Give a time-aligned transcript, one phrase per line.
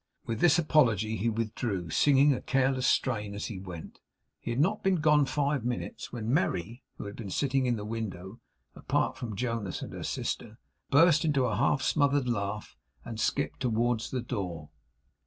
[0.25, 3.99] With this apology he withdrew, singing a careless strain as he went.
[4.39, 7.85] He had not been gone five minutes, when Merry, who had been sitting in the
[7.85, 8.39] window,
[8.75, 10.57] apart from Jonas and her sister,
[10.89, 12.75] burst into a half smothered laugh,
[13.05, 14.71] and skipped towards the door.